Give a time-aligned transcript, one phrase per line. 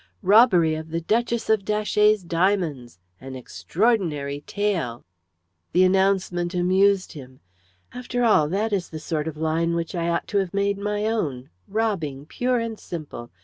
[0.23, 2.97] "ROBBERY OF THE DUCHESS OF DATCHET'S DIAMONDS!
[3.19, 5.05] "AN EXTRAORDINARY TALE."
[5.73, 7.39] The announcement amused him.
[7.93, 11.05] "After all that is the sort of line which I ought to have made my
[11.05, 13.29] own robbing pure and simple.